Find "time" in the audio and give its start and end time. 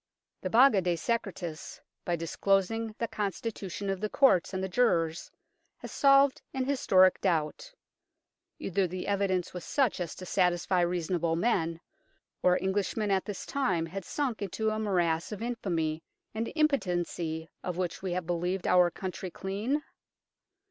13.45-13.85